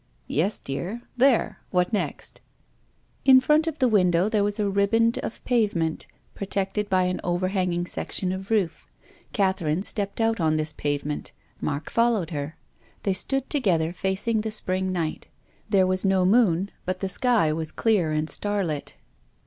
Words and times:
"Yes, 0.41 0.57
dear. 0.59 1.03
There! 1.15 1.59
What 1.69 1.93
next?" 1.93 2.41
In 3.25 3.39
front 3.39 3.67
of 3.67 3.77
the 3.77 3.87
window 3.87 4.29
there 4.29 4.43
was 4.43 4.59
a 4.59 4.67
riband 4.67 5.19
of 5.19 5.45
pavement 5.45 6.07
protected 6.33 6.89
by 6.89 7.03
an 7.03 7.21
overhanging 7.23 7.85
section 7.85 8.31
of 8.31 8.49
roof. 8.49 8.87
Catherine 9.31 9.83
stepped 9.83 10.19
out 10.19 10.39
on 10.39 10.55
this 10.57 10.73
pavement. 10.73 11.33
Mark 11.61 11.91
followed 11.91 12.31
her. 12.31 12.57
They 13.03 13.13
stood 13.13 13.47
together 13.47 13.93
facing 13.93 14.41
the 14.41 14.49
spring 14.49 14.91
night. 14.91 15.27
There 15.69 15.85
was 15.85 16.03
no 16.03 16.25
moon, 16.25 16.71
but 16.83 17.01
the 17.01 17.07
sky 17.07 17.53
was 17.53 17.71
clear 17.71 18.11
and 18.11 18.27
starlit. 18.27 18.95